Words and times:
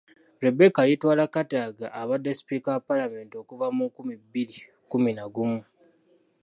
Rebecca 0.43 0.77
Alitwala 0.81 1.23
Kadaga 1.33 1.87
abadde 2.01 2.31
Sipiika 2.37 2.69
wa 2.73 2.79
Paalamenti 2.87 3.35
okuva 3.41 3.67
mu 3.75 3.83
nkumi 3.89 4.13
bbiri 4.21 4.57
kkumi 4.87 5.11
na 5.17 5.25
gumu. 5.33 5.61